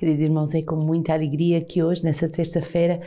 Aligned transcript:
Queridos 0.00 0.22
irmãos, 0.22 0.54
é 0.54 0.62
com 0.62 0.76
muita 0.76 1.12
alegria 1.12 1.60
que 1.60 1.82
hoje, 1.82 2.02
nessa 2.02 2.26
terça-feira, 2.26 3.02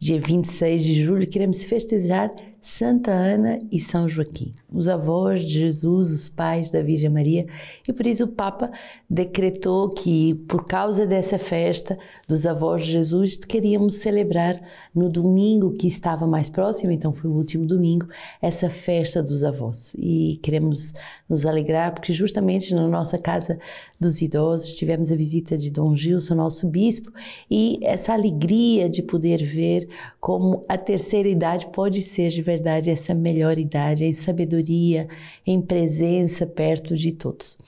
dia 0.00 0.18
26 0.18 0.82
de 0.82 1.04
julho, 1.04 1.28
queremos 1.28 1.62
festejar 1.64 2.30
Santa 2.60 3.12
Ana 3.12 3.58
e 3.70 3.78
São 3.78 4.08
Joaquim, 4.08 4.54
os 4.70 4.88
avós 4.88 5.42
de 5.42 5.60
Jesus, 5.60 6.10
os 6.10 6.28
pais 6.28 6.70
da 6.70 6.82
Virgem 6.82 7.08
Maria, 7.08 7.46
e 7.86 7.92
por 7.92 8.06
isso 8.06 8.24
o 8.24 8.28
Papa 8.28 8.70
decretou 9.08 9.88
que, 9.88 10.34
por 10.48 10.66
causa 10.66 11.06
dessa 11.06 11.38
festa 11.38 11.98
dos 12.26 12.44
avós 12.44 12.84
de 12.84 12.92
Jesus, 12.92 13.36
queríamos 13.36 13.96
celebrar 13.96 14.60
no 14.94 15.08
domingo 15.08 15.72
que 15.72 15.86
estava 15.86 16.26
mais 16.26 16.48
próximo, 16.48 16.92
então 16.92 17.12
foi 17.12 17.30
o 17.30 17.34
último 17.34 17.64
domingo, 17.64 18.08
essa 18.42 18.68
festa 18.68 19.22
dos 19.22 19.44
avós. 19.44 19.94
E 19.96 20.38
queremos 20.42 20.92
nos 21.28 21.46
alegrar 21.46 21.94
porque, 21.94 22.12
justamente 22.12 22.74
na 22.74 22.88
nossa 22.88 23.18
casa 23.18 23.58
dos 23.98 24.20
idosos, 24.20 24.74
tivemos 24.74 25.10
a 25.12 25.16
visita 25.16 25.56
de 25.56 25.70
Dom 25.70 25.96
Gilson, 25.96 26.34
nosso 26.34 26.66
bispo, 26.66 27.12
e 27.50 27.78
essa 27.82 28.12
alegria 28.12 28.90
de 28.90 29.02
poder 29.02 29.42
ver 29.42 29.88
como 30.20 30.64
a 30.68 30.76
terceira 30.76 31.28
idade 31.28 31.68
pode 31.72 32.02
ser 32.02 32.30
verdade 32.48 32.88
essa 32.88 33.14
melhor 33.14 33.58
idade, 33.58 34.06
em 34.06 34.12
sabedoria, 34.12 35.06
em 35.46 35.60
presença 35.60 36.46
perto 36.46 36.96
de 36.96 37.12
todos. 37.12 37.58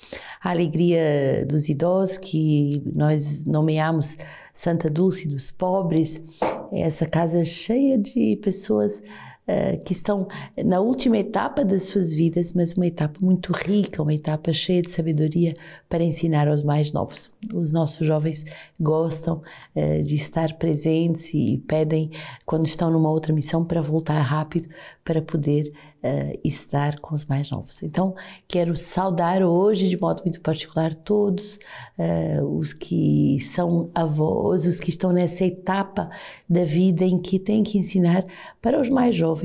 A 0.42 0.50
alegria 0.50 1.44
dos 1.46 1.68
idosos, 1.68 2.16
que 2.16 2.82
nós 2.94 3.44
nomeamos 3.44 4.16
Santa 4.54 4.88
Dulce 4.88 5.28
dos 5.28 5.50
pobres, 5.50 6.24
essa 6.72 7.04
casa 7.04 7.44
cheia 7.44 7.98
de 7.98 8.36
pessoas 8.36 9.02
uh, 9.50 9.82
que 9.82 9.92
estão 9.92 10.28
na 10.64 10.80
última 10.80 11.18
etapa 11.18 11.64
das 11.64 11.84
suas 11.84 12.12
vidas, 12.12 12.52
mas 12.52 12.74
uma 12.74 12.86
etapa 12.86 13.18
muito 13.20 13.52
rica, 13.52 14.02
uma 14.02 14.14
etapa 14.14 14.52
cheia 14.52 14.82
de 14.82 14.90
sabedoria 14.90 15.54
para 15.88 16.04
ensinar 16.04 16.48
aos 16.48 16.62
mais 16.62 16.92
novos. 16.92 17.30
Os 17.52 17.72
nossos 17.72 18.06
jovens 18.06 18.44
gostam 18.78 19.42
uh, 19.74 20.02
de 20.02 20.14
estar 20.14 20.54
presentes 20.54 21.34
e 21.34 21.62
pedem, 21.66 22.10
quando 22.46 22.66
estão 22.66 22.90
numa 22.90 23.10
outra 23.10 23.32
missão, 23.32 23.64
para 23.64 23.80
voltar 23.80 24.20
rápido 24.20 24.68
para 25.04 25.20
poder 25.20 25.72
uh, 26.04 26.38
estar 26.44 27.00
com 27.00 27.14
os 27.14 27.24
mais 27.24 27.50
novos. 27.50 27.82
Então, 27.82 28.14
quero 28.46 28.76
saudar 28.76 29.42
hoje, 29.42 29.88
de 29.88 30.00
modo 30.00 30.22
muito 30.22 30.40
particular, 30.40 30.94
todos 30.94 31.58
uh, 31.98 32.44
os 32.44 32.72
que 32.72 33.38
são 33.40 33.90
avós, 33.94 34.66
os 34.66 34.78
que 34.78 34.90
estão 34.90 35.12
nessa 35.12 35.44
etapa 35.44 36.10
da 36.48 36.64
vida 36.64 37.04
em 37.04 37.18
que 37.18 37.38
têm 37.38 37.62
que 37.62 37.78
ensinar 37.78 38.24
para 38.60 38.80
os 38.80 38.88
mais 38.88 39.14
jovens 39.14 39.39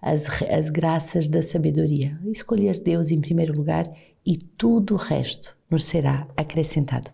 as, 0.00 0.26
as 0.48 0.70
graças 0.70 1.28
da 1.28 1.42
sabedoria. 1.42 2.18
Escolher 2.26 2.80
Deus 2.80 3.10
em 3.10 3.20
primeiro 3.20 3.54
lugar 3.54 3.90
e 4.24 4.36
tudo 4.36 4.94
o 4.94 4.98
resto 4.98 5.56
nos 5.70 5.84
será 5.84 6.26
acrescentado. 6.36 7.10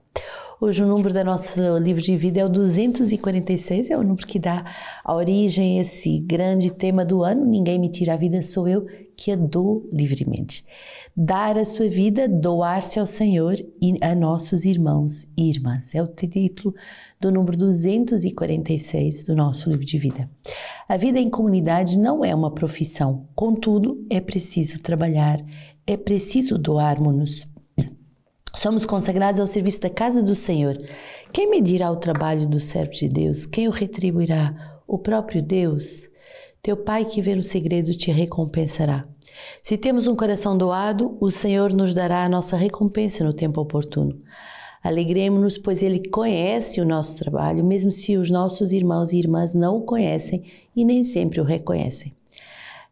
Hoje 0.59 0.83
o 0.83 0.87
número 0.87 1.13
da 1.13 1.23
nossa 1.23 1.79
livro 1.79 2.01
de 2.01 2.17
vida 2.17 2.41
é 2.41 2.45
o 2.45 2.49
246, 2.49 3.91
é 3.91 3.99
o 3.99 4.03
número 4.03 4.27
que 4.27 4.39
dá 4.39 4.65
a 5.05 5.15
origem 5.15 5.77
a 5.77 5.83
esse 5.83 6.19
grande 6.19 6.71
tema 6.71 7.05
do 7.05 7.23
ano. 7.23 7.45
Ninguém 7.45 7.79
me 7.79 7.91
tira 7.91 8.15
a 8.15 8.17
vida, 8.17 8.41
sou 8.41 8.67
eu 8.67 8.87
que 9.15 9.31
a 9.31 9.37
dou 9.37 9.87
livremente. 9.93 10.65
Dar 11.15 11.59
a 11.59 11.65
sua 11.67 11.91
vida, 11.91 12.27
doar-se 12.27 12.99
ao 12.99 13.05
Senhor 13.05 13.55
e 13.83 13.99
a 14.01 14.15
nossos 14.15 14.65
irmãos 14.65 15.27
e 15.37 15.51
irmãs. 15.51 15.95
É 15.95 16.03
o 16.03 16.07
título 16.07 16.75
do 17.21 17.31
número 17.31 17.55
246 17.59 19.25
do 19.25 19.37
nosso 19.37 19.69
livro 19.69 19.85
de 19.85 19.99
vida. 19.99 20.27
A 20.89 20.97
vida 20.97 21.19
em 21.21 21.29
comunidade 21.29 21.99
não 21.99 22.25
é 22.25 22.35
uma 22.35 22.51
profissão, 22.51 23.29
contudo, 23.35 24.07
é 24.09 24.23
preciso 24.23 24.81
trabalhar, 24.81 25.39
é 25.87 25.99
preciso 25.99 26.57
doarmos-nos 26.57 27.47
Somos 28.57 28.87
consagrados 28.87 29.39
ao 29.39 29.47
serviço 29.47 29.83
da 29.83 29.91
casa 29.91 30.23
do 30.23 30.35
Senhor. 30.35 30.79
Quem 31.31 31.51
medirá 31.51 31.91
o 31.91 31.97
trabalho 31.97 32.49
do 32.49 32.59
servo 32.59 32.91
de 32.91 33.07
Deus? 33.07 33.45
Quem 33.45 33.69
o 33.69 33.71
retribuirá? 33.71 34.81
O 34.89 34.99
próprio 34.99 35.43
Deus. 35.43 36.09
Teu 36.63 36.75
Pai 36.75 37.05
que 37.05 37.21
vê 37.21 37.35
no 37.35 37.43
segredo 37.43 37.93
te 37.93 38.11
recompensará. 38.11 39.07
Se 39.63 39.77
temos 39.77 40.07
um 40.07 40.17
coração 40.17 40.57
doado, 40.57 41.19
o 41.21 41.31
Senhor 41.31 41.75
nos 41.75 41.93
dará 41.93 42.25
a 42.25 42.29
nossa 42.31 42.57
recompensa 42.57 43.23
no 43.23 43.35
tempo 43.35 43.61
oportuno. 43.61 44.19
Alegremos-nos, 44.83 45.59
pois 45.59 45.83
Ele 45.83 46.09
conhece 46.09 46.81
o 46.81 46.87
nosso 46.87 47.19
trabalho, 47.19 47.63
mesmo 47.63 47.93
se 47.93 48.17
os 48.17 48.31
nossos 48.31 48.73
irmãos 48.73 49.13
e 49.13 49.19
irmãs 49.19 49.53
não 49.53 49.77
o 49.77 49.83
conhecem 49.83 50.45
e 50.75 50.83
nem 50.83 51.05
sempre 51.05 51.43
o 51.43 51.45
reconhecem 51.45 52.17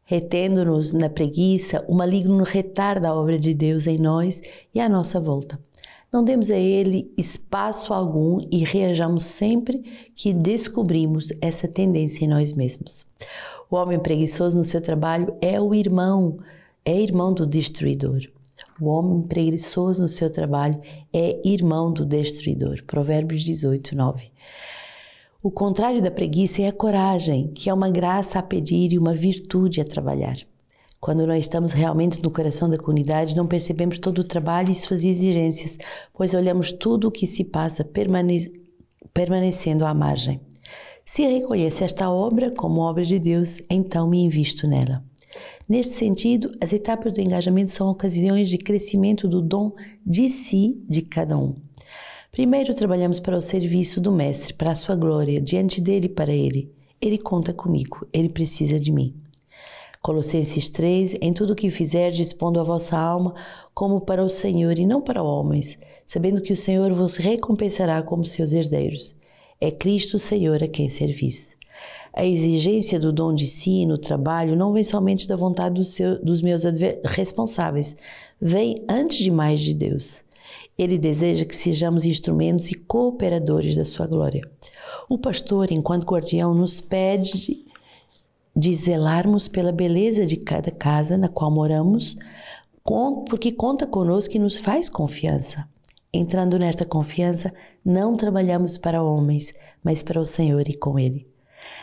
retendo-nos 0.05 0.93
na 0.93 1.09
preguiça, 1.09 1.85
o 1.89 1.95
maligno 1.95 2.45
retarda 2.45 3.09
a 3.09 3.15
obra 3.15 3.39
de 3.39 3.55
Deus 3.55 3.87
em 3.87 3.99
nós 3.99 4.43
e 4.75 4.81
à 4.81 4.89
nossa 4.89 5.19
volta. 5.19 5.59
Não 6.13 6.23
demos 6.23 6.49
a 6.51 6.57
ele 6.57 7.13
espaço 7.19 7.93
algum 7.93 8.39
e 8.51 8.63
reajamos 8.63 9.25
sempre 9.25 10.11
que 10.15 10.33
descobrimos 10.33 11.33
essa 11.41 11.67
tendência 11.67 12.25
em 12.25 12.29
nós 12.29 12.55
mesmos. 12.55 13.05
O 13.69 13.75
homem 13.75 13.99
preguiçoso 13.99 14.57
no 14.57 14.63
seu 14.63 14.81
trabalho 14.81 15.35
é 15.41 15.61
o 15.61 15.75
irmão, 15.75 16.39
é 16.85 17.01
irmão 17.01 17.35
do 17.35 17.45
destruidor. 17.45 18.21
O 18.81 18.87
homem 18.87 19.23
preguiçoso 19.23 20.03
no 20.03 20.09
seu 20.09 20.31
trabalho 20.31 20.81
é 21.13 21.41
irmão 21.45 21.93
do 21.93 22.05
destruidor. 22.05 22.85
Provérbios 22.85 23.43
18, 23.43 23.97
9. 23.97 24.31
O 25.45 25.51
contrário 25.51 26.01
da 26.01 26.11
preguiça 26.11 26.63
é 26.63 26.69
a 26.69 26.73
coragem, 26.73 27.49
que 27.49 27.69
é 27.69 27.75
uma 27.75 27.91
graça 27.91 28.39
a 28.39 28.43
pedir 28.43 28.95
e 28.95 28.99
uma 28.99 29.15
virtude 29.15 29.79
a 29.79 29.85
trabalhar. 29.85 30.39
Quando 30.99 31.27
nós 31.27 31.41
estamos 31.41 31.73
realmente 31.73 32.23
no 32.23 32.31
coração 32.31 32.67
da 32.67 32.79
comunidade, 32.79 33.37
não 33.37 33.47
percebemos 33.47 33.99
todo 33.99 34.21
o 34.21 34.25
trabalho 34.25 34.71
e 34.71 34.75
suas 34.75 35.05
exigências, 35.05 35.77
pois 36.15 36.33
olhamos 36.33 36.73
tudo 36.73 37.09
o 37.09 37.11
que 37.11 37.27
se 37.27 37.45
passa 37.45 37.85
permane 37.85 38.51
permanecendo 39.13 39.85
à 39.85 39.93
margem. 39.93 40.41
Se 41.05 41.27
reconheço 41.27 41.85
esta 41.85 42.11
obra 42.11 42.51
como 42.51 42.81
obra 42.81 43.05
de 43.05 43.19
Deus, 43.19 43.61
então 43.69 44.09
me 44.09 44.23
invisto 44.23 44.67
nela. 44.67 45.05
Neste 45.69 45.95
sentido, 45.95 46.53
as 46.59 46.73
etapas 46.73 47.13
do 47.13 47.21
engajamento 47.21 47.71
são 47.71 47.91
ocasiões 47.91 48.49
de 48.49 48.57
crescimento 48.57 49.29
do 49.29 49.43
dom 49.43 49.73
de 50.07 50.27
si 50.27 50.83
de 50.89 51.03
cada 51.03 51.37
um. 51.37 51.55
Primeiro 52.35 52.75
trabalhamos 52.75 53.21
para 53.21 53.39
o 53.39 53.41
serviço 53.41 54.01
do 54.01 54.11
Mestre, 54.11 54.55
para 54.55 54.73
a 54.73 54.75
sua 54.75 54.97
glória, 54.97 55.41
diante 55.41 55.81
dele 55.81 56.07
e 56.07 56.09
para 56.09 56.33
ele. 56.33 56.69
Ele 57.01 57.17
conta 57.17 57.53
comigo, 57.53 58.09
ele 58.13 58.29
precisa 58.29 58.81
de 58.81 58.91
mim. 58.91 59.15
Colossenses 60.03 60.69
3: 60.69 61.15
Em 61.21 61.33
tudo 61.33 61.53
o 61.53 61.55
que 61.55 61.71
fizer, 61.71 62.11
dispondo 62.11 62.59
a 62.59 62.65
vossa 62.65 62.99
alma 62.99 63.37
como 63.73 64.01
para 64.01 64.21
o 64.21 64.29
Senhor 64.29 64.77
e 64.81 64.85
não 64.85 65.01
para 65.01 65.23
homens, 65.23 65.79
sabendo 66.05 66.41
que 66.41 66.53
o 66.53 66.57
Senhor 66.57 66.93
vos 66.93 67.19
recompensará 67.19 68.03
como 68.03 68.27
seus 68.27 68.53
herdeiros. 68.53 69.15
É 69.61 69.71
Cristo 69.71 70.17
o 70.17 70.19
Senhor 70.19 70.61
a 70.61 70.67
quem 70.67 70.89
servis. 70.89 71.57
A 72.13 72.27
exigência 72.27 72.99
do 72.99 73.13
dom 73.13 73.33
de 73.33 73.47
si 73.47 73.87
no 73.87 73.97
trabalho 73.97 74.57
não 74.57 74.73
vem 74.73 74.83
somente 74.83 75.29
da 75.29 75.37
vontade 75.37 75.77
do 75.77 75.85
seu, 75.85 76.21
dos 76.21 76.43
meus 76.43 76.65
responsáveis, 77.05 77.95
vem 78.41 78.75
antes 78.89 79.19
de 79.19 79.31
mais 79.31 79.61
de 79.61 79.73
Deus. 79.73 80.24
Ele 80.77 80.99
deseja 80.99 81.45
que 81.45 81.57
sejamos 81.57 82.05
instrumentos 82.05 82.71
e 82.71 82.75
cooperadores 82.75 83.77
da 83.77 83.85
sua 83.85 84.07
glória. 84.07 84.43
O 85.09 85.19
pastor, 85.19 85.71
enquanto 85.71 86.07
guardião, 86.07 86.55
nos 86.55 86.81
pede 86.81 87.65
de 88.57 88.75
zelarmos 88.75 89.49
pela 89.49 89.73
beleza 89.73 90.27
de 90.27 90.37
cada 90.37 90.71
casa 90.71 91.17
na 91.17 91.29
qual 91.29 91.51
moramos, 91.51 92.17
porque 93.29 93.53
conta 93.53 93.87
conosco 93.87 94.37
e 94.37 94.39
nos 94.39 94.59
faz 94.59 94.89
confiança. 94.89 95.69
Entrando 96.13 96.59
nesta 96.59 96.85
confiança, 96.85 97.53
não 97.85 98.17
trabalhamos 98.17 98.79
para 98.79 99.03
homens, 99.03 99.53
mas 99.83 100.03
para 100.03 100.21
o 100.21 100.25
Senhor 100.25 100.69
e 100.69 100.75
com 100.75 100.99
Ele. 100.99 101.27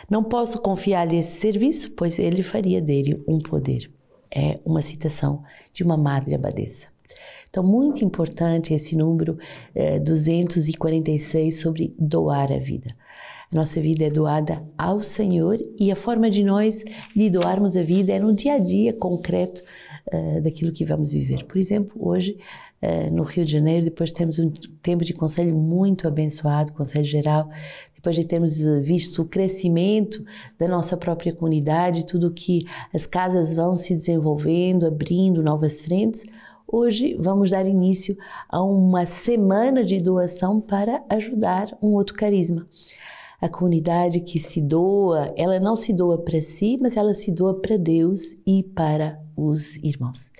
Não 0.08 0.22
posso 0.22 0.60
confiar-lhe 0.60 1.16
esse 1.16 1.38
serviço, 1.38 1.90
pois 1.90 2.18
ele 2.18 2.42
faria 2.42 2.80
dele 2.80 3.22
um 3.26 3.38
poder. 3.38 3.92
É 4.34 4.60
uma 4.64 4.80
citação 4.80 5.42
de 5.72 5.82
uma 5.82 5.96
madre 5.96 6.34
abadesa. 6.34 6.91
Então, 7.48 7.62
muito 7.62 8.04
importante 8.04 8.74
esse 8.74 8.96
número 8.96 9.38
é, 9.74 9.98
246 9.98 11.60
sobre 11.60 11.94
doar 11.98 12.50
a 12.52 12.58
vida. 12.58 12.94
A 13.52 13.56
nossa 13.56 13.80
vida 13.82 14.04
é 14.04 14.10
doada 14.10 14.66
ao 14.78 15.02
Senhor 15.02 15.58
e 15.78 15.92
a 15.92 15.96
forma 15.96 16.30
de 16.30 16.42
nós 16.42 16.82
lhe 17.14 17.28
doarmos 17.28 17.76
a 17.76 17.82
vida 17.82 18.12
é 18.12 18.18
no 18.18 18.34
dia 18.34 18.54
a 18.54 18.58
dia 18.58 18.94
concreto 18.94 19.62
uh, 20.10 20.40
daquilo 20.40 20.72
que 20.72 20.86
vamos 20.86 21.12
viver. 21.12 21.44
Por 21.44 21.58
exemplo, 21.58 21.94
hoje 22.00 22.38
uh, 22.82 23.14
no 23.14 23.22
Rio 23.24 23.44
de 23.44 23.52
Janeiro, 23.52 23.84
depois 23.84 24.10
temos 24.10 24.38
um 24.38 24.50
tempo 24.82 25.04
de 25.04 25.12
conselho 25.12 25.54
muito 25.54 26.08
abençoado, 26.08 26.72
conselho 26.72 27.04
geral, 27.04 27.50
depois 27.94 28.16
de 28.16 28.26
termos 28.26 28.58
visto 28.80 29.20
o 29.20 29.26
crescimento 29.26 30.24
da 30.58 30.66
nossa 30.66 30.96
própria 30.96 31.34
comunidade, 31.34 32.06
tudo 32.06 32.32
que 32.32 32.66
as 32.92 33.06
casas 33.06 33.52
vão 33.52 33.76
se 33.76 33.94
desenvolvendo, 33.94 34.86
abrindo 34.86 35.42
novas 35.42 35.82
frentes. 35.82 36.24
Hoje 36.74 37.14
vamos 37.20 37.50
dar 37.50 37.66
início 37.66 38.16
a 38.48 38.62
uma 38.62 39.04
semana 39.04 39.84
de 39.84 39.98
doação 39.98 40.58
para 40.58 41.04
ajudar 41.10 41.76
um 41.82 41.88
outro 41.88 42.14
carisma. 42.14 42.66
A 43.38 43.46
comunidade 43.46 44.20
que 44.20 44.38
se 44.38 44.58
doa, 44.58 45.34
ela 45.36 45.60
não 45.60 45.76
se 45.76 45.92
doa 45.92 46.16
para 46.16 46.40
si, 46.40 46.78
mas 46.80 46.96
ela 46.96 47.12
se 47.12 47.30
doa 47.30 47.60
para 47.60 47.76
Deus 47.76 48.38
e 48.46 48.62
para 48.62 49.20
os 49.36 49.76
irmãos. 49.84 50.30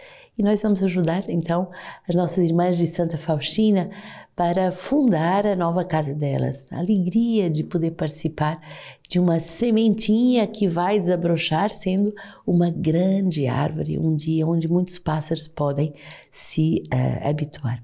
E 0.43 0.45
nós 0.45 0.61
vamos 0.61 0.83
ajudar 0.83 1.31
então 1.31 1.71
as 2.09 2.17
nossas 2.17 2.51
irmãs 2.51 2.77
de 2.77 2.85
Santa 2.85 3.17
Faustina 3.17 3.89
para 4.35 4.73
fundar 4.73 5.47
a 5.47 5.55
nova 5.55 5.85
casa 5.85 6.13
delas. 6.13 6.69
A 6.73 6.81
alegria 6.81 7.49
de 7.49 7.63
poder 7.63 7.93
participar 7.93 8.61
de 9.09 9.21
uma 9.21 9.39
sementinha 9.39 10.45
que 10.49 10.67
vai 10.67 10.99
desabrochar 10.99 11.71
sendo 11.71 12.13
uma 12.45 12.71
grande 12.71 13.47
árvore, 13.47 13.97
um 14.01 14.17
dia 14.17 14.45
onde 14.45 14.67
muitos 14.67 14.99
pássaros 14.99 15.47
podem 15.47 15.95
se 16.33 16.83
uh, 16.93 17.29
habituar. 17.29 17.81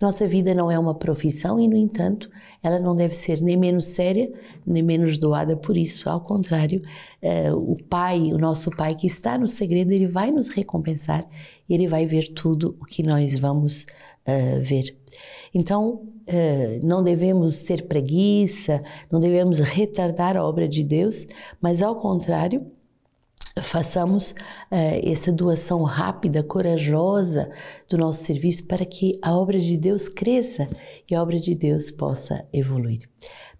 Nossa 0.00 0.28
vida 0.28 0.54
não 0.54 0.70
é 0.70 0.78
uma 0.78 0.94
profissão 0.94 1.58
e, 1.58 1.66
no 1.66 1.76
entanto, 1.76 2.30
ela 2.62 2.78
não 2.78 2.94
deve 2.94 3.14
ser 3.14 3.40
nem 3.40 3.56
menos 3.56 3.86
séria, 3.86 4.30
nem 4.64 4.82
menos 4.82 5.18
doada 5.18 5.56
por 5.56 5.76
isso. 5.76 6.08
Ao 6.08 6.20
contrário, 6.20 6.80
uh, 7.22 7.56
o 7.56 7.76
Pai, 7.84 8.32
o 8.32 8.38
nosso 8.38 8.70
Pai 8.70 8.94
que 8.94 9.08
está 9.08 9.36
no 9.36 9.48
segredo, 9.48 9.90
ele 9.90 10.06
vai 10.06 10.30
nos 10.30 10.48
recompensar, 10.48 11.26
ele 11.68 11.88
vai 11.88 12.06
ver 12.06 12.28
tudo 12.28 12.76
o 12.80 12.84
que 12.84 13.02
nós 13.02 13.34
vamos 13.34 13.82
uh, 13.82 14.62
ver. 14.62 14.96
Então, 15.52 16.06
uh, 16.28 16.86
não 16.86 17.02
devemos 17.02 17.62
ter 17.62 17.88
preguiça, 17.88 18.80
não 19.10 19.18
devemos 19.18 19.58
retardar 19.58 20.36
a 20.36 20.44
obra 20.44 20.68
de 20.68 20.84
Deus, 20.84 21.26
mas 21.60 21.82
ao 21.82 21.96
contrário, 21.96 22.70
façamos 23.62 24.30
uh, 24.30 25.00
essa 25.02 25.32
doação 25.32 25.82
rápida, 25.82 26.42
corajosa 26.42 27.50
do 27.88 27.98
nosso 27.98 28.24
serviço 28.24 28.66
para 28.66 28.84
que 28.84 29.18
a 29.22 29.36
obra 29.36 29.58
de 29.58 29.76
Deus 29.76 30.08
cresça 30.08 30.68
e 31.10 31.14
a 31.14 31.22
obra 31.22 31.38
de 31.38 31.54
Deus 31.54 31.90
possa 31.90 32.44
evoluir. 32.52 33.00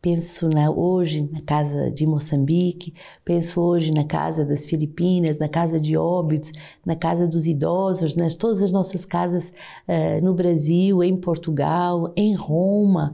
Penso 0.01 0.49
na, 0.49 0.71
hoje 0.71 1.29
na 1.33 1.41
casa 1.41 1.91
de 1.91 2.07
Moçambique, 2.07 2.95
penso 3.25 3.61
hoje 3.61 3.91
na 3.91 4.05
casa 4.05 4.45
das 4.45 4.65
Filipinas, 4.65 5.39
na 5.39 5.49
casa 5.49 5.81
de 5.81 5.97
Óbidos, 5.97 6.53
na 6.87 6.95
casa 6.95 7.27
dos 7.27 7.47
idosos, 7.47 8.15
nas 8.15 8.37
todas 8.37 8.63
as 8.63 8.71
nossas 8.71 9.05
casas 9.05 9.53
uh, 9.89 10.25
no 10.25 10.35
Brasil, 10.35 11.03
em 11.03 11.17
Portugal, 11.17 12.13
em 12.17 12.33
Roma, 12.33 13.11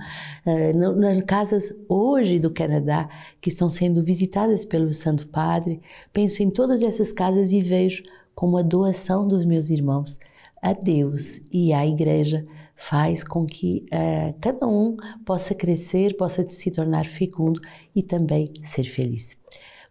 uh, 0.46 0.76
no, 0.76 0.94
nas 0.94 1.22
casas 1.22 1.74
hoje 1.88 2.38
do 2.38 2.50
Canadá 2.50 3.08
que 3.40 3.48
estão 3.48 3.70
sendo 3.70 4.02
visitadas 4.02 4.66
pelo 4.66 4.92
Santo 4.92 5.26
Padre. 5.28 5.80
Penso 6.12 6.42
em 6.42 6.50
todas 6.50 6.82
essas 6.82 7.12
casas 7.12 7.50
e 7.52 7.62
vejo 7.62 8.02
como 8.34 8.58
a 8.58 8.62
doação 8.62 9.26
dos 9.26 9.46
meus 9.46 9.70
irmãos 9.70 10.18
a 10.60 10.74
Deus 10.74 11.40
e 11.50 11.72
à 11.72 11.86
Igreja 11.86 12.46
faz 12.88 13.24
com 13.24 13.46
que 13.46 13.86
uh, 13.86 14.34
cada 14.40 14.66
um 14.66 14.96
possa 15.24 15.54
crescer, 15.54 16.16
possa 16.16 16.46
se 16.50 16.70
tornar 16.70 17.06
fecundo 17.06 17.58
e 17.96 18.02
também 18.02 18.52
ser 18.62 18.84
feliz. 18.84 19.38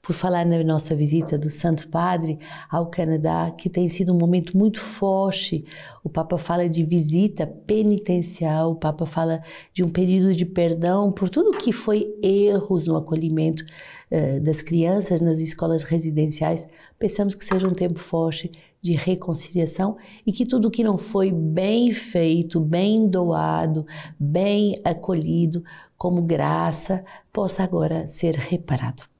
Por 0.05 0.13
falar 0.13 0.45
na 0.45 0.61
nossa 0.65 0.93
visita 0.93 1.37
do 1.37 1.49
Santo 1.49 1.87
Padre 1.87 2.37
ao 2.69 2.87
Canadá, 2.87 3.49
que 3.57 3.69
tem 3.69 3.87
sido 3.87 4.13
um 4.13 4.17
momento 4.17 4.57
muito 4.57 4.81
forte, 4.81 5.63
o 6.03 6.09
Papa 6.09 6.37
fala 6.37 6.67
de 6.67 6.83
visita 6.83 7.47
penitencial, 7.47 8.71
o 8.71 8.75
Papa 8.75 9.05
fala 9.05 9.41
de 9.71 9.81
um 9.81 9.87
pedido 9.87 10.33
de 10.35 10.45
perdão 10.45 11.09
por 11.09 11.29
tudo 11.29 11.57
que 11.57 11.71
foi 11.71 12.13
erros 12.21 12.85
no 12.85 12.97
acolhimento 12.97 13.63
uh, 14.11 14.41
das 14.41 14.61
crianças 14.61 15.21
nas 15.21 15.39
escolas 15.39 15.83
residenciais. 15.83 16.67
Pensamos 16.99 17.33
que 17.33 17.45
seja 17.45 17.65
um 17.65 17.73
tempo 17.73 17.97
forte 17.97 18.51
de 18.81 18.91
reconciliação 18.91 19.95
e 20.27 20.33
que 20.33 20.43
tudo 20.43 20.69
que 20.69 20.83
não 20.83 20.97
foi 20.97 21.31
bem 21.31 21.93
feito, 21.93 22.59
bem 22.59 23.07
doado, 23.07 23.85
bem 24.19 24.73
acolhido 24.83 25.63
como 25.97 26.21
graça, 26.21 27.05
possa 27.31 27.63
agora 27.63 28.05
ser 28.05 28.35
reparado. 28.35 29.12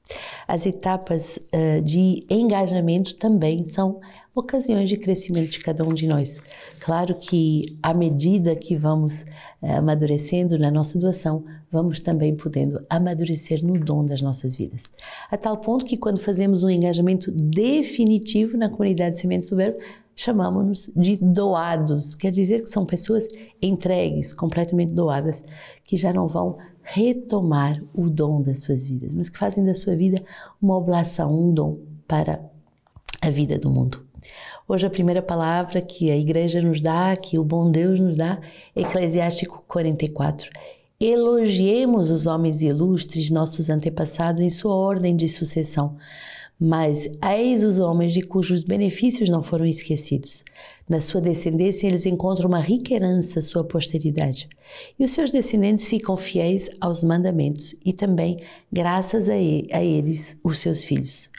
As 0.48 0.66
etapas 0.66 1.38
uh, 1.38 1.82
de 1.84 2.26
engajamento 2.30 3.16
também 3.16 3.64
são 3.64 4.00
ocasiões 4.36 4.90
de 4.90 4.98
crescimento 4.98 5.52
de 5.52 5.60
cada 5.60 5.84
um 5.84 5.94
de 5.94 6.08
nós. 6.08 6.42
Claro 6.80 7.16
que 7.16 7.78
à 7.82 7.94
medida 7.94 8.56
que 8.56 8.76
vamos 8.76 9.24
uh, 9.62 9.78
amadurecendo 9.78 10.58
na 10.58 10.70
nossa 10.70 10.98
doação, 11.00 11.44
vamos 11.72 12.00
também 12.00 12.36
podendo 12.36 12.84
amadurecer 12.90 13.66
no 13.66 13.74
dom 13.74 14.06
das 14.06 14.22
nossas 14.22 14.56
vidas. 14.56 14.90
A 15.32 15.38
tal 15.38 15.58
ponto 15.58 15.86
que 15.86 15.98
quando 15.98 16.20
fazemos 16.20 16.64
um 16.64 16.70
engajamento 16.70 17.32
definitivo 17.32 18.58
na 18.58 18.70
comunidade 18.70 19.18
Sementes 19.18 19.50
do 19.50 19.56
Verbo, 19.56 19.80
chamamos-nos 20.16 20.92
de 20.96 21.18
doados, 21.18 22.14
quer 22.14 22.32
dizer 22.32 22.62
que 22.62 22.70
são 22.70 22.86
pessoas 22.86 23.28
entregues, 23.62 24.34
completamente 24.34 24.94
doadas, 24.94 25.44
que 25.84 25.98
já 25.98 26.14
não 26.14 26.28
vão 26.28 26.58
retomar 26.84 27.80
o 27.94 28.10
dom 28.10 28.42
das 28.42 28.60
suas 28.60 28.86
vidas, 28.86 29.16
mas 29.16 29.30
que 29.30 29.40
fazem 29.40 29.66
da 29.66 29.74
sua 29.74 29.96
vida 29.96 30.22
uma 30.62 30.76
oblação, 30.76 31.34
um 31.34 31.54
dom 31.54 31.80
para 32.08 32.40
a 33.22 33.30
vida 33.30 33.58
do 33.58 33.70
mundo. 33.70 34.06
Hoje 34.68 34.86
a 34.86 34.90
primeira 34.90 35.22
palavra 35.22 35.82
que 35.82 36.12
a 36.12 36.18
igreja 36.18 36.62
nos 36.62 36.82
dá, 36.82 37.16
que 37.16 37.40
o 37.40 37.44
bom 37.44 37.72
Deus 37.72 38.00
nos 38.00 38.18
dá, 38.18 38.40
é 38.76 38.82
Eclesiástico 38.82 39.64
44. 39.68 40.50
Elogiemos 41.00 42.10
os 42.10 42.26
homens 42.28 42.62
ilustres, 42.62 43.30
nossos 43.30 43.70
antepassados, 43.70 44.42
em 44.42 44.50
sua 44.50 44.74
ordem 44.74 45.16
de 45.16 45.28
sucessão, 45.28 45.98
mas 46.66 47.10
eis 47.22 47.62
os 47.62 47.78
homens 47.78 48.14
de 48.14 48.22
cujos 48.22 48.64
benefícios 48.64 49.28
não 49.28 49.44
foram 49.44 49.66
esquecidos. 49.66 50.46
Na 50.88 51.02
sua 51.02 51.20
descendência, 51.20 51.88
eles 51.88 52.06
encontram 52.06 52.48
uma 52.48 52.62
rica 52.62 52.94
herança, 52.94 53.42
sua 53.42 53.66
posteridade. 53.66 54.48
E 54.98 55.04
os 55.04 55.12
seus 55.12 55.30
descendentes 55.30 55.86
ficam 55.86 56.16
fiéis 56.16 56.70
aos 56.80 57.04
mandamentos 57.04 57.76
e 57.84 57.92
também, 57.92 58.40
graças 58.72 59.28
a, 59.28 59.36
eles, 59.36 60.38
os 60.42 60.60
seus 60.60 60.86
filhos. 60.86 61.30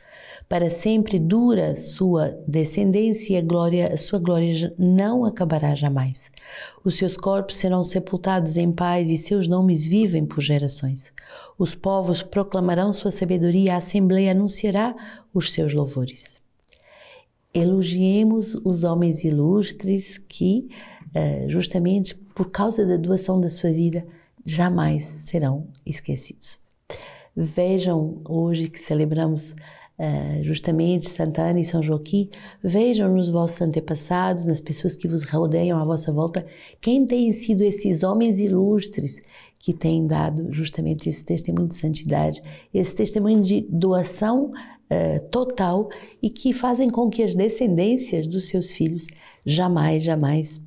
Para 0.49 0.69
sempre 0.69 1.19
dura 1.19 1.75
sua 1.75 2.39
descendência 2.47 3.35
e 3.35 3.37
a, 3.39 3.43
glória, 3.43 3.93
a 3.93 3.97
sua 3.97 4.19
glória 4.19 4.75
não 4.79 5.25
acabará 5.25 5.75
jamais. 5.75 6.31
Os 6.85 6.97
seus 6.97 7.17
corpos 7.17 7.57
serão 7.57 7.83
sepultados 7.83 8.57
em 8.57 8.71
paz 8.71 9.09
e 9.09 9.17
seus 9.17 9.49
nomes 9.49 9.87
vivem 9.87 10.27
por 10.27 10.43
gerações. 10.43 11.13
Os 11.59 11.75
povos 11.75 12.23
proclamarão 12.23 12.93
sua 12.93 13.11
sabedoria, 13.11 13.75
a 13.75 13.79
Assembleia 13.79 14.33
anunciará 14.33 14.95
os 15.33 15.51
seus 15.51 15.73
louvores. 15.73 16.43
Elogiemos 17.53 18.55
os 18.65 18.85
homens 18.85 19.25
ilustres 19.25 20.19
que, 20.19 20.69
eh, 21.15 21.47
justamente 21.49 22.15
por 22.35 22.51
causa 22.51 22.85
da 22.85 22.97
doação 22.97 23.41
da 23.41 23.49
sua 23.49 23.71
vida, 23.71 24.05
jamais 24.45 25.05
serão 25.05 25.69
esquecidos. 25.87 26.59
Vejam 27.35 28.21
hoje 28.29 28.69
que 28.69 28.79
celebramos 28.79 29.55
Uh, 29.97 30.43
justamente 30.43 31.09
Santa 31.09 31.43
Ana 31.43 31.61
e 31.61 31.65
São 31.65 31.81
Joaquim, 31.81 32.29
vejam 32.63 33.15
nos 33.15 33.29
vossos 33.29 33.63
antepassados, 33.63 34.45
nas 34.45 34.61
pessoas 34.61 34.97
que 34.97 35.07
vos 35.07 35.23
rodeiam 35.23 35.79
à 35.79 35.85
vossa 35.85 36.13
volta, 36.13 36.45
quem 36.81 37.07
têm 37.07 37.31
sido 37.31 37.63
esses 37.63 38.03
homens 38.03 38.41
ilustres 38.41 39.21
que 39.57 39.73
têm 39.73 40.07
dado 40.07 40.53
justamente 40.53 41.09
esse 41.09 41.25
testemunho 41.25 41.69
de 41.69 41.77
santidade, 41.77 42.43
esse 42.73 42.95
testemunho 42.95 43.41
de 43.41 43.67
doação 43.71 44.51
uh, 44.51 45.29
total 45.31 45.89
e 46.23 46.29
que 46.29 46.53
fazem 46.53 46.91
com 46.91 47.09
que 47.09 47.23
as 47.23 47.35
descendências 47.35 48.27
dos 48.27 48.49
seus 48.49 48.73
filhos 48.73 49.07
jamais, 49.47 50.03
jamais 50.03 50.61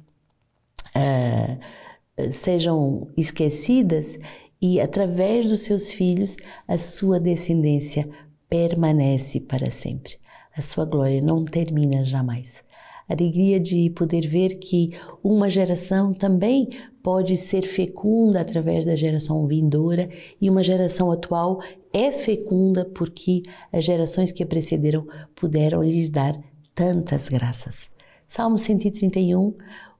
uh, 0.95 2.31
sejam 2.31 3.07
esquecidas 3.15 4.17
e 4.61 4.81
através 4.81 5.47
dos 5.47 5.61
seus 5.61 5.89
filhos 5.89 6.35
a 6.67 6.77
sua 6.77 7.19
descendência 7.19 8.09
permanece 8.49 9.39
para 9.39 9.69
sempre. 9.69 10.13
A 10.55 10.61
sua 10.61 10.85
glória 10.85 11.21
não 11.21 11.37
termina 11.37 12.03
jamais. 12.03 12.63
Alegria 13.07 13.57
de 13.57 13.89
poder 13.91 14.27
ver 14.27 14.57
que 14.59 14.91
uma 15.23 15.49
geração 15.49 16.13
também 16.13 16.67
pode 17.01 17.37
ser 17.37 17.61
fecunda 17.61 18.41
através 18.41 18.85
da 18.85 18.95
geração 18.95 19.47
vindoura 19.47 20.09
e 20.41 20.49
uma 20.49 20.61
geração 20.61 21.09
atual 21.09 21.61
é 21.93 22.11
fecunda 22.11 22.83
porque 22.83 23.43
as 23.71 23.85
gerações 23.85 24.31
que 24.31 24.43
a 24.43 24.45
precederam 24.45 25.07
puderam 25.33 25.81
lhes 25.81 26.09
dar 26.09 26.37
tantas 26.75 27.29
graças. 27.29 27.89
Salmo 28.27 28.57
131 28.57 29.53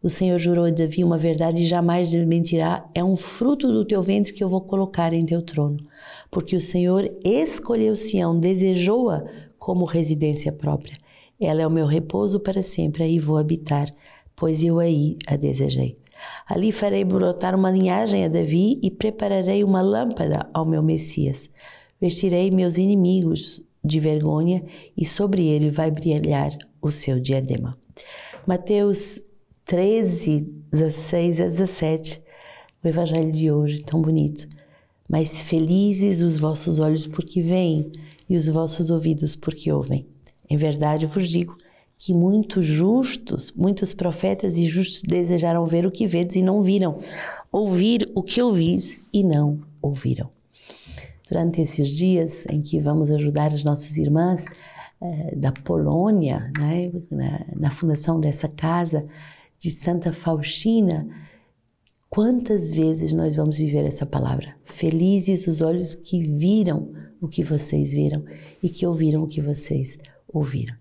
o 0.07 0.09
Senhor 0.09 0.39
jurou 0.39 0.65
a 0.65 0.69
Davi 0.69 1.03
uma 1.03 1.17
verdade 1.17 1.63
e 1.63 1.67
jamais 1.67 2.15
mentirá. 2.15 2.89
É 2.95 3.03
um 3.03 3.15
fruto 3.15 3.67
do 3.71 3.83
teu 3.83 4.01
ventre 4.01 4.31
que 4.31 4.41
eu 4.41 4.47
vou 4.47 4.61
colocar 4.61 5.11
em 5.11 5.25
teu 5.25 5.41
trono. 5.41 5.85
Porque 6.31 6.55
o 6.55 6.61
Senhor 6.61 7.11
escolheu 7.23 7.93
Sião, 7.93 8.39
desejou-a 8.39 9.25
como 9.59 9.83
residência 9.83 10.51
própria. 10.51 10.95
Ela 11.39 11.61
é 11.61 11.67
o 11.67 11.71
meu 11.71 11.85
repouso 11.85 12.39
para 12.39 12.61
sempre, 12.61 13.03
aí 13.03 13.19
vou 13.19 13.37
habitar, 13.37 13.85
pois 14.33 14.63
eu 14.63 14.79
aí 14.79 15.17
a 15.27 15.35
desejei. 15.35 15.97
Ali 16.47 16.71
farei 16.71 17.03
brotar 17.03 17.53
uma 17.53 17.69
linhagem 17.69 18.23
a 18.23 18.29
Davi 18.29 18.79
e 18.81 18.89
prepararei 18.89 19.61
uma 19.61 19.81
lâmpada 19.81 20.49
ao 20.53 20.65
meu 20.65 20.81
Messias. 20.81 21.49
Vestirei 21.99 22.49
meus 22.49 22.77
inimigos 22.77 23.61
de 23.83 23.99
vergonha 23.99 24.63
e 24.95 25.05
sobre 25.05 25.45
ele 25.45 25.69
vai 25.69 25.91
brilhar 25.91 26.57
o 26.81 26.91
seu 26.91 27.19
diadema. 27.19 27.77
Mateus 28.47 29.19
13, 29.67 30.47
16 30.71 31.41
a 31.41 31.43
17, 31.43 32.23
o 32.81 32.87
evangelho 32.87 33.33
de 33.33 33.51
hoje, 33.51 33.83
tão 33.83 34.01
bonito. 34.01 34.47
Mas 35.09 35.41
felizes 35.41 36.21
os 36.21 36.37
vossos 36.37 36.79
olhos 36.79 37.05
porque 37.05 37.41
veem 37.41 37.91
e 38.29 38.37
os 38.37 38.47
vossos 38.47 38.89
ouvidos 38.89 39.35
porque 39.35 39.69
ouvem. 39.69 40.07
Em 40.49 40.55
verdade 40.55 41.05
vos 41.05 41.27
digo 41.27 41.57
que 41.97 42.13
muitos 42.13 42.65
justos, 42.65 43.51
muitos 43.53 43.93
profetas 43.93 44.55
e 44.55 44.65
justos 44.67 45.01
desejaram 45.01 45.65
ver 45.65 45.85
o 45.85 45.91
que 45.91 46.07
vedes 46.07 46.37
e 46.37 46.41
não 46.41 46.61
viram, 46.61 46.99
ouvir 47.51 48.09
o 48.15 48.23
que 48.23 48.41
ouvis 48.41 48.97
e 49.11 49.21
não 49.21 49.59
ouviram. 49.81 50.29
Durante 51.29 51.59
esses 51.59 51.89
dias 51.89 52.45
em 52.49 52.61
que 52.61 52.79
vamos 52.79 53.11
ajudar 53.11 53.53
as 53.53 53.65
nossas 53.65 53.97
irmãs 53.97 54.45
eh, 55.01 55.35
da 55.35 55.51
Polônia, 55.51 56.51
né, 56.57 56.89
na, 57.11 57.45
na 57.53 57.69
fundação 57.69 58.17
dessa 58.17 58.47
casa 58.47 59.05
de 59.59 59.71
Santa 59.71 60.11
Faustina, 60.11 61.07
quantas 62.09 62.73
vezes 62.73 63.13
nós 63.13 63.35
vamos 63.35 63.57
viver 63.57 63.85
essa 63.85 64.05
palavra? 64.05 64.55
Felizes 64.63 65.47
os 65.47 65.61
olhos 65.61 65.95
que 65.95 66.23
viram 66.23 66.93
o 67.19 67.27
que 67.27 67.43
vocês 67.43 67.91
viram 67.91 68.23
e 68.61 68.69
que 68.69 68.85
ouviram 68.85 69.23
o 69.23 69.27
que 69.27 69.41
vocês 69.41 69.97
ouviram 70.27 70.75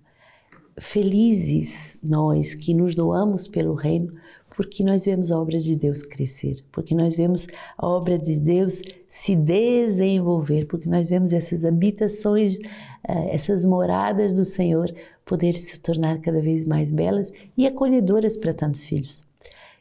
felizes 0.78 1.96
nós 2.02 2.54
que 2.54 2.74
nos 2.74 2.94
doamos 2.94 3.48
pelo 3.48 3.74
reino, 3.74 4.12
porque 4.56 4.82
nós 4.82 5.04
vemos 5.04 5.30
a 5.30 5.38
obra 5.38 5.60
de 5.60 5.76
Deus 5.76 6.02
crescer, 6.02 6.64
porque 6.72 6.94
nós 6.94 7.14
vemos 7.14 7.46
a 7.76 7.86
obra 7.86 8.18
de 8.18 8.40
Deus 8.40 8.80
se 9.06 9.36
desenvolver, 9.36 10.66
porque 10.66 10.88
nós 10.88 11.10
vemos 11.10 11.34
essas 11.34 11.62
habitações, 11.62 12.58
eh, 13.06 13.34
essas 13.34 13.66
moradas 13.66 14.32
do 14.32 14.46
Senhor 14.46 14.90
poder 15.26 15.52
se 15.52 15.78
tornar 15.78 16.20
cada 16.20 16.40
vez 16.40 16.64
mais 16.64 16.90
belas 16.90 17.32
e 17.56 17.66
acolhedoras 17.66 18.36
para 18.38 18.54
tantos 18.54 18.86
filhos. 18.86 19.25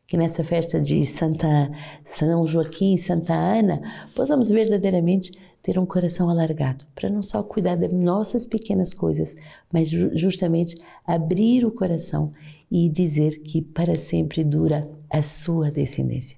Que 0.08 0.18
nessa 0.18 0.44
festa 0.44 0.80
de 0.80 1.06
Santa 1.06 1.72
São 2.04 2.46
Joaquim 2.46 2.94
e 2.94 3.00
Santa 3.00 3.34
Ana 3.34 3.82
possamos 4.16 4.50
verdadeiramente 4.50 5.32
ter 5.66 5.80
um 5.80 5.86
coração 5.86 6.30
alargado, 6.30 6.86
para 6.94 7.10
não 7.10 7.24
só 7.24 7.42
cuidar 7.42 7.76
das 7.76 7.92
nossas 7.92 8.46
pequenas 8.46 8.94
coisas, 8.94 9.36
mas 9.74 9.90
justamente 9.90 10.76
abrir 11.04 11.66
o 11.66 11.72
coração 11.72 12.32
e 12.70 12.88
dizer 12.88 13.40
que 13.42 13.64
para 13.64 13.98
sempre 13.98 14.44
dura 14.44 14.88
a 15.10 15.24
sua 15.24 15.72
descendência. 15.72 16.38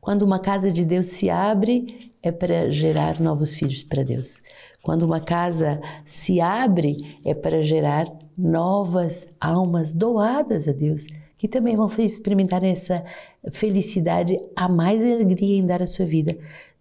Quando 0.00 0.22
uma 0.22 0.38
casa 0.38 0.70
de 0.70 0.84
Deus 0.84 1.06
se 1.06 1.28
abre, 1.28 2.12
é 2.22 2.30
para 2.30 2.70
gerar 2.70 3.18
novos 3.20 3.56
filhos 3.56 3.82
para 3.82 4.04
Deus. 4.04 4.40
Quando 4.82 5.02
uma 5.02 5.20
casa 5.20 5.80
se 6.04 6.40
abre, 6.40 7.18
é 7.24 7.34
para 7.34 7.62
gerar 7.62 8.06
novas 8.40 9.26
almas 9.40 9.92
doadas 9.92 10.66
a 10.66 10.72
Deus, 10.72 11.06
que 11.36 11.48
também 11.48 11.76
vão 11.76 11.88
experimentar 11.98 12.64
essa 12.64 13.04
felicidade, 13.52 14.38
a 14.56 14.68
mais 14.68 15.02
alegria 15.02 15.58
em 15.58 15.64
dar 15.64 15.82
a 15.82 15.86
sua 15.86 16.06
vida 16.06 16.36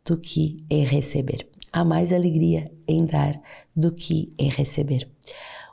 do 0.06 0.18
que 0.18 0.64
em 0.70 0.84
receber 0.84 1.48
há 1.72 1.84
mais 1.84 2.12
alegria 2.12 2.72
em 2.88 3.06
dar 3.06 3.40
do 3.76 3.92
que 3.92 4.34
em 4.38 4.50
receber. 4.50 5.08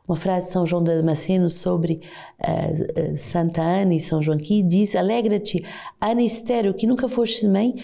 Uma 0.06 0.16
frase 0.16 0.46
de 0.46 0.52
São 0.52 0.64
João 0.64 0.82
de 0.82 0.94
Damasceno 0.94 1.50
sobre 1.50 2.00
uh, 2.40 3.12
uh, 3.12 3.18
Santa 3.18 3.60
Ana 3.60 3.92
e 3.92 3.98
São 3.98 4.22
João 4.22 4.38
diz: 4.38 4.94
Alegra-te, 4.94 5.64
Ana 6.00 6.22
estéreo, 6.22 6.74
que 6.74 6.86
nunca 6.86 7.08
fostes 7.08 7.44
mãe, 7.44 7.74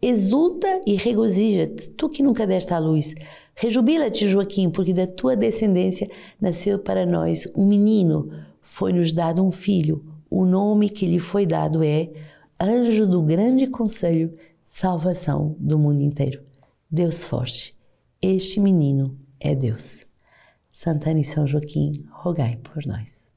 exulta 0.00 0.80
e 0.86 0.94
regozija-te, 0.94 1.90
tu 1.90 2.08
que 2.08 2.22
nunca 2.22 2.46
deste 2.46 2.72
à 2.72 2.78
luz. 2.78 3.14
Rejubila-te, 3.54 4.28
Joaquim, 4.28 4.70
porque 4.70 4.92
da 4.92 5.06
tua 5.06 5.36
descendência 5.36 6.08
nasceu 6.40 6.78
para 6.78 7.04
nós 7.04 7.48
um 7.56 7.66
menino, 7.66 8.30
foi-nos 8.60 9.12
dado 9.12 9.44
um 9.44 9.50
filho. 9.50 10.04
O 10.30 10.44
nome 10.44 10.88
que 10.88 11.06
lhe 11.06 11.18
foi 11.18 11.44
dado 11.44 11.82
é 11.82 12.10
Anjo 12.60 13.06
do 13.06 13.22
Grande 13.22 13.66
Conselho, 13.66 14.30
Salvação 14.64 15.56
do 15.58 15.78
mundo 15.78 16.02
inteiro. 16.02 16.42
Deus 16.90 17.26
forte, 17.26 17.76
este 18.20 18.60
menino 18.60 19.18
é 19.40 19.54
Deus. 19.54 20.06
Santana 20.70 21.20
e 21.20 21.24
São 21.24 21.46
Joaquim, 21.46 22.04
rogai 22.10 22.56
por 22.56 22.84
nós. 22.86 23.27